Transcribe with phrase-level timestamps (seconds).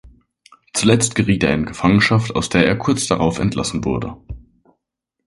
[0.73, 4.17] Zuletzt geriet er in Gefangenschaft, aus der er kurz darauf entlassen wurde.